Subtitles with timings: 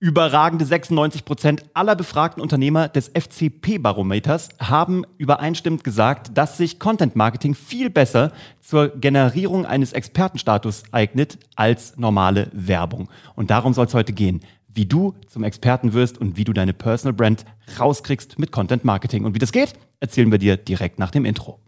[0.00, 7.56] Überragende 96 Prozent aller befragten Unternehmer des FCP-Barometers haben übereinstimmend gesagt, dass sich Content Marketing
[7.56, 8.30] viel besser
[8.60, 13.08] zur Generierung eines Expertenstatus eignet als normale Werbung.
[13.34, 14.42] Und darum soll es heute gehen,
[14.72, 17.44] wie du zum Experten wirst und wie du deine Personal Brand
[17.80, 19.24] rauskriegst mit Content Marketing.
[19.24, 21.58] Und wie das geht, erzählen wir dir direkt nach dem Intro.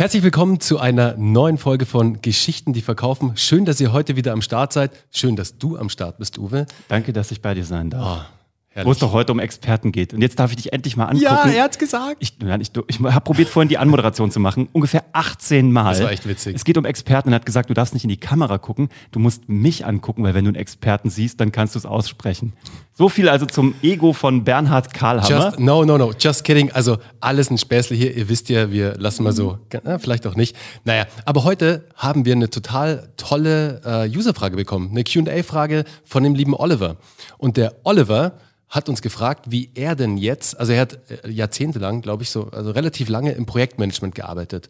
[0.00, 3.32] Herzlich willkommen zu einer neuen Folge von Geschichten, die verkaufen.
[3.36, 4.92] Schön, dass ihr heute wieder am Start seid.
[5.10, 6.64] Schön, dass du am Start bist, Uwe.
[6.88, 8.22] Danke, dass ich bei dir sein darf.
[8.22, 8.39] Oh.
[8.86, 10.14] Wo es doch heute um Experten geht.
[10.14, 11.24] Und jetzt darf ich dich endlich mal angucken.
[11.24, 12.16] Ja, er hat's gesagt.
[12.18, 14.68] Ich, ich, ich habe probiert, vorhin die Anmoderation zu machen.
[14.72, 15.90] Ungefähr 18 Mal.
[15.90, 16.56] Das war echt witzig.
[16.56, 18.88] Es geht um Experten und er hat gesagt, du darfst nicht in die Kamera gucken.
[19.12, 22.52] Du musst mich angucken, weil wenn du einen Experten siehst, dann kannst du es aussprechen.
[22.92, 25.46] So viel also zum Ego von Bernhard Karlhammer.
[25.46, 26.12] Just, no, no, no.
[26.18, 26.70] Just kidding.
[26.72, 28.14] Also alles ein Späßle hier.
[28.14, 29.58] Ihr wisst ja, wir lassen mal so.
[29.84, 30.54] Na, vielleicht auch nicht.
[30.84, 34.90] Naja, aber heute haben wir eine total tolle äh, Userfrage bekommen.
[34.90, 36.96] Eine Q&A-Frage von dem lieben Oliver.
[37.38, 38.32] Und der Oliver
[38.70, 42.48] hat uns gefragt, wie er denn jetzt, also er hat äh, jahrzehntelang, glaube ich, so,
[42.52, 44.68] also relativ lange im Projektmanagement gearbeitet.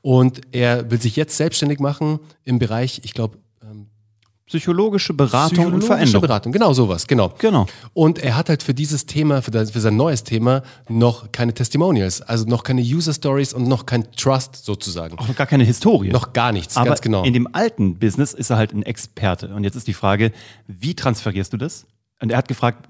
[0.00, 3.88] Und er will sich jetzt selbstständig machen im Bereich, ich glaube, ähm,
[4.46, 6.20] Psychologische Beratung Psychologische und Veränderung.
[6.22, 7.32] Beratung, genau sowas, genau.
[7.38, 7.66] Genau.
[7.94, 11.54] Und er hat halt für dieses Thema, für, das, für sein neues Thema, noch keine
[11.54, 15.18] Testimonials, also noch keine User Stories und noch kein Trust sozusagen.
[15.18, 16.10] Auch noch gar keine Historie.
[16.10, 17.22] Noch gar nichts, Aber ganz genau.
[17.24, 19.54] in dem alten Business ist er halt ein Experte.
[19.54, 20.32] Und jetzt ist die Frage,
[20.66, 21.86] wie transferierst du das?
[22.20, 22.88] Und er hat gefragt,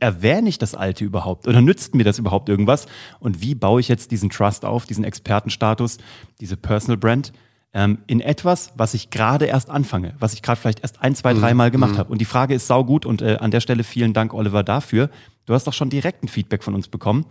[0.00, 2.86] erwähne ich das Alte überhaupt oder nützt mir das überhaupt irgendwas?
[3.20, 5.98] Und wie baue ich jetzt diesen Trust auf, diesen Expertenstatus,
[6.40, 7.32] diese Personal Brand?
[7.74, 11.34] Ähm, in etwas, was ich gerade erst anfange, was ich gerade vielleicht erst ein, zwei,
[11.34, 11.98] drei Mal gemacht mhm.
[11.98, 12.10] habe.
[12.10, 15.10] Und die Frage ist saugut und äh, an der Stelle vielen Dank, Oliver, dafür.
[15.44, 17.26] Du hast doch schon direkt ein Feedback von uns bekommen.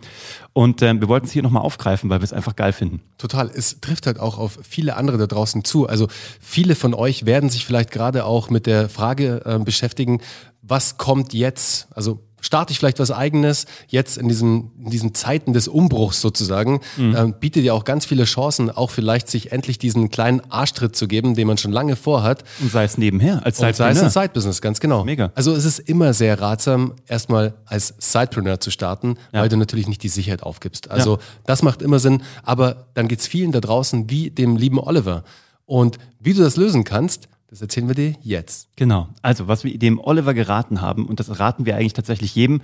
[0.52, 3.02] Und ähm, wir wollten es hier nochmal aufgreifen, weil wir es einfach geil finden.
[3.18, 3.50] Total.
[3.52, 5.88] Es trifft halt auch auf viele andere da draußen zu.
[5.88, 6.06] Also
[6.40, 10.20] viele von euch werden sich vielleicht gerade auch mit der Frage äh, beschäftigen,
[10.62, 11.88] was kommt jetzt?
[11.92, 16.80] Also starte ich vielleicht was eigenes, jetzt in, diesem, in diesen Zeiten des Umbruchs sozusagen,
[16.96, 17.16] mhm.
[17.16, 21.08] äh, bietet ja auch ganz viele Chancen, auch vielleicht sich endlich diesen kleinen Arschtritt zu
[21.08, 22.44] geben, den man schon lange vorhat.
[22.60, 23.94] Und sei es nebenher, als Sidepreneur.
[23.94, 25.04] sei es ein Side-Business, ganz genau.
[25.04, 25.32] Mega.
[25.34, 29.40] Also es ist immer sehr ratsam, erstmal als Sidepreneur zu starten, ja.
[29.40, 30.90] weil du natürlich nicht die Sicherheit aufgibst.
[30.90, 31.22] Also ja.
[31.46, 35.24] das macht immer Sinn, aber dann geht es vielen da draußen wie dem lieben Oliver.
[35.64, 38.68] Und wie du das lösen kannst, das erzählen wir dir jetzt.
[38.74, 39.08] Genau.
[39.22, 42.60] Also, was wir dem Oliver geraten haben, und das raten wir eigentlich tatsächlich jedem,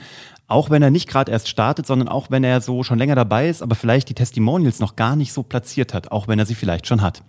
[0.48, 3.48] auch wenn er nicht gerade erst startet, sondern auch wenn er so schon länger dabei
[3.48, 6.56] ist, aber vielleicht die Testimonials noch gar nicht so platziert hat, auch wenn er sie
[6.56, 7.22] vielleicht schon hat.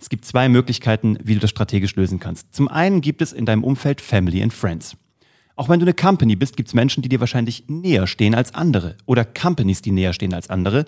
[0.00, 2.54] Es gibt zwei Möglichkeiten, wie du das strategisch lösen kannst.
[2.54, 4.96] Zum einen gibt es in deinem Umfeld Family and Friends.
[5.58, 8.54] Auch wenn du eine Company bist, gibt es Menschen, die dir wahrscheinlich näher stehen als
[8.54, 10.84] andere oder Companies, die näher stehen als andere.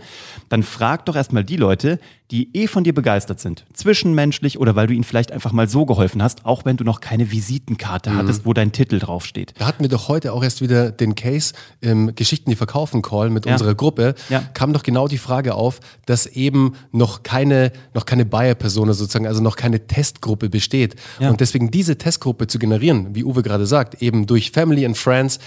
[0.49, 1.99] Dann frag doch erstmal die Leute,
[2.31, 5.85] die eh von dir begeistert sind, zwischenmenschlich oder weil du ihnen vielleicht einfach mal so
[5.85, 8.17] geholfen hast, auch wenn du noch keine Visitenkarte mhm.
[8.19, 9.55] hattest, wo dein Titel draufsteht.
[9.59, 13.31] Da hatten wir doch heute auch erst wieder den Case im Geschichten, die verkaufen Call
[13.31, 13.53] mit ja.
[13.53, 14.43] unserer Gruppe, ja.
[14.55, 19.43] kam doch genau die Frage auf, dass eben noch keine, noch keine Buyer-Persona sozusagen, also
[19.43, 20.95] noch keine Testgruppe besteht.
[21.19, 21.31] Ja.
[21.31, 25.39] Und deswegen diese Testgruppe zu generieren, wie Uwe gerade sagt, eben durch Family and Friends,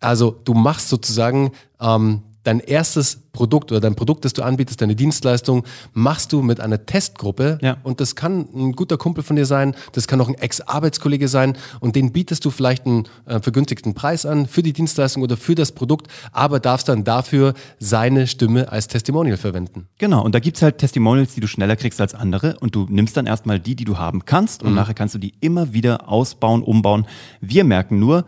[0.00, 4.96] also du machst sozusagen ähm, dein erstes Produkt oder dein Produkt, das du anbietest, deine
[4.96, 7.58] Dienstleistung, machst du mit einer Testgruppe.
[7.62, 7.76] Ja.
[7.84, 11.56] Und das kann ein guter Kumpel von dir sein, das kann auch ein Ex-Arbeitskollege sein.
[11.78, 15.54] Und den bietest du vielleicht einen äh, vergünstigten Preis an für die Dienstleistung oder für
[15.54, 19.86] das Produkt, aber darfst dann dafür seine Stimme als Testimonial verwenden.
[19.98, 22.56] Genau, und da gibt es halt Testimonials, die du schneller kriegst als andere.
[22.58, 24.64] Und du nimmst dann erstmal die, die du haben kannst.
[24.64, 24.76] Und mhm.
[24.76, 27.06] nachher kannst du die immer wieder ausbauen, umbauen.
[27.40, 28.24] Wir merken nur,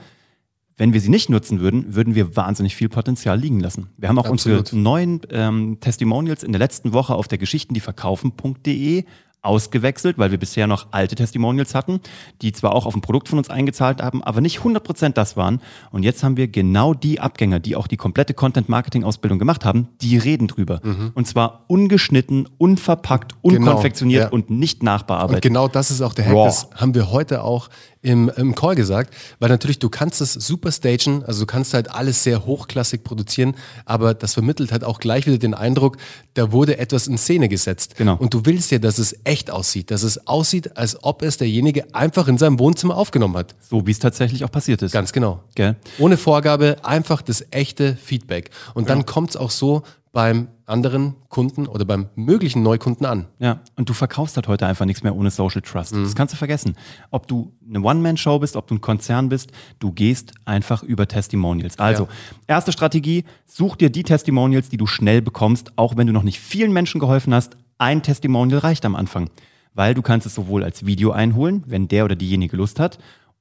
[0.79, 3.89] wenn wir sie nicht nutzen würden, würden wir wahnsinnig viel Potenzial liegen lassen.
[3.99, 4.61] Wir haben auch Absolut.
[4.61, 9.05] unsere neuen ähm, Testimonials in der letzten Woche auf der Geschichten, die verkaufen.de
[9.43, 12.01] ausgewechselt, weil wir bisher noch alte Testimonials hatten,
[12.43, 15.61] die zwar auch auf ein Produkt von uns eingezahlt haben, aber nicht 100% das waren.
[15.91, 20.19] Und jetzt haben wir genau die Abgänger, die auch die komplette Content-Marketing-Ausbildung gemacht haben, die
[20.19, 20.81] reden drüber.
[20.83, 21.13] Mhm.
[21.15, 24.35] Und zwar ungeschnitten, unverpackt, genau, unkonfektioniert genau, ja.
[24.35, 25.45] und nicht nachbearbeitet.
[25.45, 26.45] Und genau das ist auch der Hack, Raw.
[26.45, 27.69] das haben wir heute auch
[28.03, 31.91] im, im Call gesagt, weil natürlich du kannst es super stagen, also du kannst halt
[31.91, 33.55] alles sehr hochklassig produzieren,
[33.85, 35.97] aber das vermittelt halt auch gleich wieder den Eindruck,
[36.35, 37.97] da wurde etwas in Szene gesetzt.
[37.97, 38.17] Genau.
[38.17, 41.95] Und du willst ja, dass es echt aussieht, dass es aussieht, als ob es derjenige
[41.95, 43.55] einfach in seinem Wohnzimmer aufgenommen hat.
[43.69, 44.93] So wie es tatsächlich auch passiert ist.
[44.93, 45.43] Ganz genau.
[45.55, 45.77] Gell?
[45.99, 48.51] Ohne Vorgabe, einfach das echte Feedback.
[48.75, 49.05] Und dann ja.
[49.05, 53.27] kommt es auch so beim anderen Kunden oder beim möglichen Neukunden an.
[53.39, 55.95] Ja, und du verkaufst halt heute einfach nichts mehr ohne Social Trust.
[55.95, 56.05] Mhm.
[56.05, 56.77] Das kannst du vergessen.
[57.11, 61.79] Ob du eine One-Man-Show bist, ob du ein Konzern bist, du gehst einfach über Testimonials.
[61.79, 62.09] Also, ja.
[62.47, 66.41] erste Strategie, such dir die Testimonials, die du schnell bekommst, auch wenn du noch nicht
[66.41, 67.57] vielen Menschen geholfen hast.
[67.79, 69.31] Ein Testimonial reicht am Anfang.
[69.79, 72.99] weil du kannst es sowohl als Video einholen, wenn der oder diejenige Lust hat,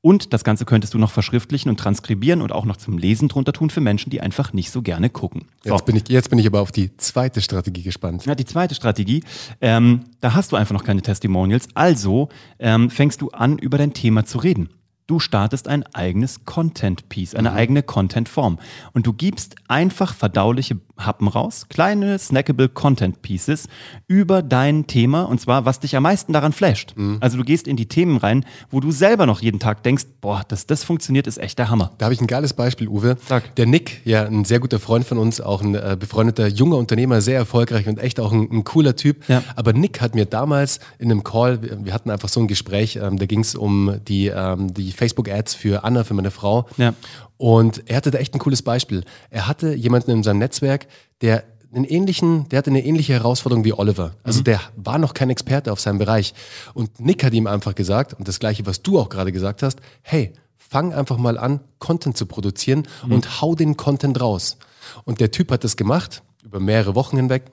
[0.08, 3.52] und das Ganze könntest du noch verschriftlichen und transkribieren und auch noch zum Lesen drunter
[3.52, 5.48] tun für Menschen, die einfach nicht so gerne gucken.
[5.66, 5.74] So.
[5.74, 8.26] Jetzt, bin ich, jetzt bin ich aber auf die zweite Strategie gespannt.
[8.26, 9.22] Ja, die zweite Strategie,
[9.60, 11.68] ähm, da hast du einfach noch keine Testimonials.
[11.74, 14.70] Also ähm, fängst du an, über dein Thema zu reden.
[15.08, 17.56] Du startest ein eigenes Content-Piece, eine mhm.
[17.56, 18.60] eigene Content-Form.
[18.92, 23.68] Und du gibst einfach verdauliche Happen raus, kleine snackable Content Pieces
[24.08, 26.94] über dein Thema und zwar, was dich am meisten daran flasht.
[26.96, 27.18] Mhm.
[27.22, 30.44] Also du gehst in die Themen rein, wo du selber noch jeden Tag denkst, boah,
[30.48, 31.92] dass das funktioniert, ist echt der Hammer.
[32.00, 33.18] Da habe ich ein geiles Beispiel, Uwe.
[33.28, 33.56] Sag.
[33.56, 37.22] Der Nick, ja, ein sehr guter Freund von uns, auch ein äh, befreundeter junger Unternehmer,
[37.22, 39.30] sehr erfolgreich und echt auch ein, ein cooler Typ.
[39.30, 39.44] Ja.
[39.56, 43.00] Aber Nick hat mir damals in einem Call, wir, wir hatten einfach so ein Gespräch,
[43.02, 46.68] ähm, da ging es um die, ähm, die Facebook-Ads für Anna, für meine Frau.
[46.78, 46.94] Ja.
[47.38, 49.04] Und er hatte da echt ein cooles Beispiel.
[49.30, 50.88] Er hatte jemanden in seinem Netzwerk,
[51.22, 54.14] der einen ähnlichen, der hatte eine ähnliche Herausforderung wie Oliver.
[54.24, 54.46] Also mhm.
[54.46, 56.34] der war noch kein Experte auf seinem Bereich.
[56.74, 59.80] Und Nick hat ihm einfach gesagt, und das gleiche, was du auch gerade gesagt hast,
[60.02, 63.14] hey, fang einfach mal an, Content zu produzieren mhm.
[63.14, 64.58] und hau den Content raus.
[65.04, 67.44] Und der Typ hat das gemacht, über mehrere Wochen hinweg.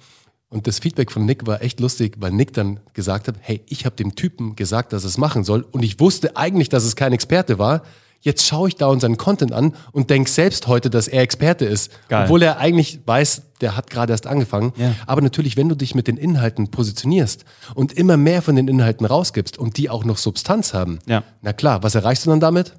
[0.55, 3.85] Und das Feedback von Nick war echt lustig, weil Nick dann gesagt hat, hey, ich
[3.87, 5.67] habe dem Typen gesagt, dass er es machen soll.
[5.73, 7.83] Und ich wusste eigentlich, dass es kein Experte war.
[8.21, 11.91] Jetzt schaue ich da unseren Content an und denke selbst heute, dass er Experte ist.
[12.09, 12.23] Geil.
[12.23, 14.73] Obwohl er eigentlich weiß, der hat gerade erst angefangen.
[14.77, 14.95] Ja.
[15.09, 19.07] Aber natürlich, wenn du dich mit den Inhalten positionierst und immer mehr von den Inhalten
[19.07, 21.25] rausgibst und die auch noch Substanz haben, ja.
[21.43, 22.77] na klar, was erreichst du dann damit?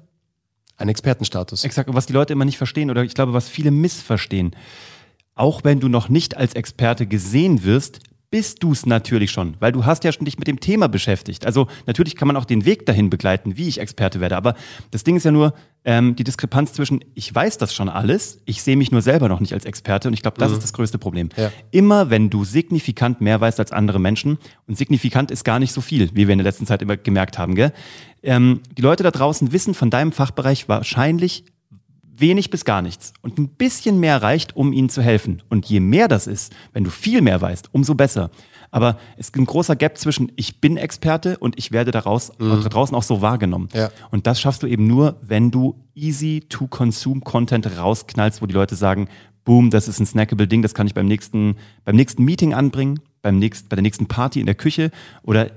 [0.78, 1.62] Ein Expertenstatus.
[1.64, 1.90] Exakt.
[1.90, 4.56] Und was die Leute immer nicht verstehen oder ich glaube, was viele missverstehen.
[5.36, 8.00] Auch wenn du noch nicht als Experte gesehen wirst,
[8.30, 11.46] bist du es natürlich schon, weil du hast ja schon dich mit dem Thema beschäftigt.
[11.46, 14.36] Also natürlich kann man auch den Weg dahin begleiten, wie ich Experte werde.
[14.36, 14.54] Aber
[14.90, 15.54] das Ding ist ja nur
[15.84, 19.40] ähm, die Diskrepanz zwischen, ich weiß das schon alles, ich sehe mich nur selber noch
[19.40, 20.56] nicht als Experte und ich glaube, das mhm.
[20.56, 21.28] ist das größte Problem.
[21.36, 21.52] Ja.
[21.70, 25.80] Immer wenn du signifikant mehr weißt als andere Menschen, und signifikant ist gar nicht so
[25.80, 27.72] viel, wie wir in der letzten Zeit immer gemerkt haben, gell?
[28.22, 31.44] Ähm, die Leute da draußen wissen von deinem Fachbereich wahrscheinlich
[32.18, 33.12] wenig bis gar nichts.
[33.22, 35.42] Und ein bisschen mehr reicht, um ihnen zu helfen.
[35.48, 38.30] Und je mehr das ist, wenn du viel mehr weißt, umso besser.
[38.70, 42.62] Aber es ist ein großer Gap zwischen ich bin Experte und ich werde daraus mhm.
[42.62, 43.68] da draußen auch so wahrgenommen.
[43.72, 43.90] Ja.
[44.10, 48.54] Und das schaffst du eben nur, wenn du easy to consume Content rausknallst, wo die
[48.54, 49.08] Leute sagen,
[49.44, 53.00] boom, das ist ein snackable Ding, das kann ich beim nächsten, beim nächsten Meeting anbringen,
[53.22, 54.90] beim nächsten, bei der nächsten Party in der Küche
[55.22, 55.50] oder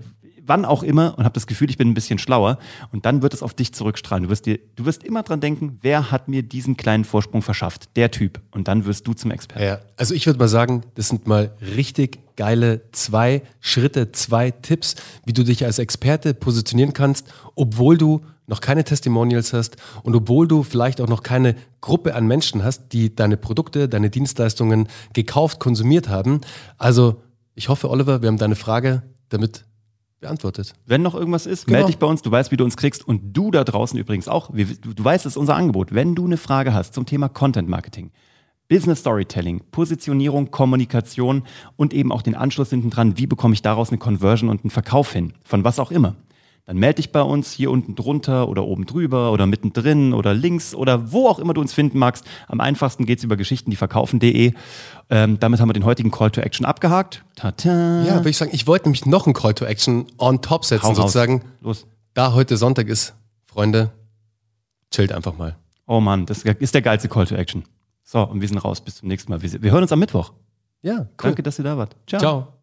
[0.49, 2.57] wann auch immer und habe das Gefühl, ich bin ein bisschen schlauer.
[2.91, 4.23] Und dann wird es auf dich zurückstrahlen.
[4.23, 7.95] Du wirst, dir, du wirst immer dran denken, wer hat mir diesen kleinen Vorsprung verschafft?
[7.95, 8.41] Der Typ.
[8.51, 9.63] Und dann wirst du zum Experten.
[9.63, 14.95] Ja, also ich würde mal sagen, das sind mal richtig geile zwei Schritte, zwei Tipps,
[15.25, 20.47] wie du dich als Experte positionieren kannst, obwohl du noch keine Testimonials hast und obwohl
[20.47, 25.59] du vielleicht auch noch keine Gruppe an Menschen hast, die deine Produkte, deine Dienstleistungen gekauft,
[25.59, 26.41] konsumiert haben.
[26.77, 27.21] Also
[27.53, 29.65] ich hoffe, Oliver, wir haben deine Frage damit
[30.19, 30.73] beantwortet.
[30.85, 31.77] Wenn noch irgendwas ist, genau.
[31.77, 32.21] melde dich bei uns.
[32.21, 33.07] Du weißt, wie du uns kriegst.
[33.07, 34.51] Und du da draußen übrigens auch.
[34.51, 35.93] du, du weißt, es ist unser Angebot.
[35.93, 38.11] Wenn du eine Frage hast zum Thema Content Marketing,
[38.67, 41.43] Business Storytelling, Positionierung, Kommunikation
[41.75, 44.69] und eben auch den Anschluss hinten dran, wie bekomme ich daraus eine Conversion und einen
[44.69, 46.15] Verkauf hin, von was auch immer
[46.69, 50.75] dann melde dich bei uns hier unten drunter oder oben drüber oder mittendrin oder links
[50.75, 52.25] oder wo auch immer du uns finden magst.
[52.47, 54.53] Am einfachsten geht es über geschichtendieverkaufen.de.
[55.09, 57.25] Ähm, damit haben wir den heutigen Call to Action abgehakt.
[57.35, 58.03] Tata.
[58.03, 60.89] Ja, würde ich sagen, ich wollte nämlich noch einen Call to Action on top setzen,
[60.89, 61.41] Hau sozusagen.
[61.61, 61.87] Los.
[62.13, 63.15] Da heute Sonntag ist,
[63.47, 63.89] Freunde,
[64.91, 65.55] chillt einfach mal.
[65.87, 67.63] Oh Mann, das ist der geilste Call to Action.
[68.03, 68.79] So, und wir sind raus.
[68.79, 69.41] Bis zum nächsten Mal.
[69.41, 70.33] Wir hören uns am Mittwoch.
[70.83, 71.07] Ja, cool.
[71.17, 71.95] Danke, dass ihr da wart.
[72.05, 72.19] Ciao.
[72.19, 72.58] Ciao.